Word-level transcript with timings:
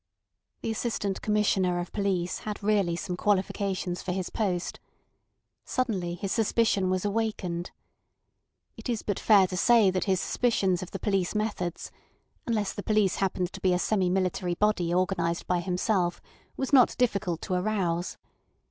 The 0.63 0.71
Assistant 0.71 1.21
Commissioner 1.21 1.77
of 1.79 1.91
Police 1.91 2.39
had 2.39 2.63
really 2.63 2.95
some 2.95 3.15
qualifications 3.15 4.01
for 4.01 4.13
his 4.13 4.31
post. 4.31 4.79
Suddenly 5.63 6.15
his 6.15 6.31
suspicion 6.31 6.89
was 6.89 7.05
awakened. 7.05 7.69
It 8.75 8.89
is 8.89 9.03
but 9.03 9.19
fair 9.19 9.45
to 9.45 9.55
say 9.55 9.91
that 9.91 10.05
his 10.05 10.19
suspicions 10.19 10.81
of 10.81 10.89
the 10.89 10.97
police 10.97 11.35
methods 11.35 11.91
(unless 12.47 12.73
the 12.73 12.81
police 12.81 13.17
happened 13.17 13.53
to 13.53 13.61
be 13.61 13.73
a 13.75 13.77
semi 13.77 14.09
military 14.09 14.55
body 14.55 14.91
organised 14.91 15.45
by 15.45 15.59
himself) 15.59 16.19
was 16.57 16.73
not 16.73 16.97
difficult 16.97 17.39
to 17.43 17.53
arouse. 17.53 18.17